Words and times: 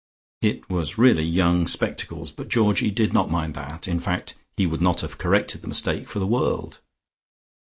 It 0.41 0.67
was 0.67 0.97
really 0.97 1.21
young 1.21 1.67
spectacles, 1.67 2.31
but 2.31 2.47
Georgie 2.47 2.89
did 2.89 3.13
not 3.13 3.29
mind 3.29 3.53
that. 3.53 3.87
In 3.87 3.99
fact, 3.99 4.33
he 4.57 4.65
would 4.65 4.81
not 4.81 5.01
have 5.01 5.19
corrected 5.19 5.61
the 5.61 5.67
mistake 5.67 6.09
for 6.09 6.17
the 6.17 6.25
world. 6.25 6.79